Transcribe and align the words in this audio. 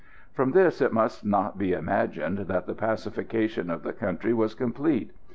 From 0.33 0.53
this 0.53 0.81
it 0.81 0.91
must 0.91 1.23
not 1.23 1.59
be 1.59 1.73
imagined 1.73 2.39
that 2.47 2.65
the 2.65 2.73
pacification 2.73 3.69
of 3.69 3.83
the 3.83 3.93
country 3.93 4.33
was 4.33 4.55
complete. 4.55 5.11